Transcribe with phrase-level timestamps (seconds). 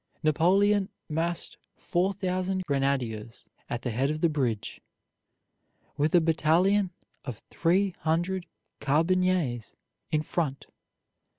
[0.23, 4.81] Napoleon massed four thousand grenadiers at the head of the bridge,
[5.95, 6.89] with a battalion
[7.23, 8.47] of three hundred
[8.79, 9.75] carbineers
[10.09, 10.65] in front.